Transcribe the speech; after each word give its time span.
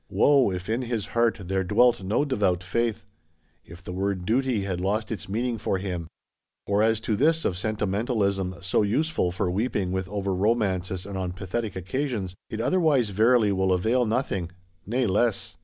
Woe, 0.09 0.49
if 0.49 0.67
in 0.67 0.81
his 0.81 1.05
heart 1.13 1.41
there 1.45 1.63
dwelt 1.63 2.01
no 2.01 2.25
devout 2.25 2.63
Faith; 2.63 3.03
if 3.63 3.83
the 3.83 3.91
word 3.93 4.25
Duty 4.25 4.61
had 4.61 4.81
lost 4.81 5.11
its 5.11 5.29
meaning 5.29 5.59
for 5.59 5.77
him! 5.77 6.07
For 6.65 6.81
as 6.81 6.99
to 7.01 7.15
this 7.15 7.45
of 7.45 7.55
Sentimentalism, 7.55 8.55
so 8.63 8.81
useful 8.81 9.31
for 9.31 9.51
weeping 9.51 9.91
with 9.91 10.07
over 10.07 10.33
romances 10.33 11.05
and 11.05 11.19
on 11.19 11.33
pathetic 11.33 11.75
occasions, 11.75 12.33
it 12.49 12.59
otherwise 12.59 13.11
verily 13.11 13.51
will 13.51 13.71
avail 13.71 14.07
nothing; 14.07 14.49
nay 14.87 15.05
less. 15.05 15.55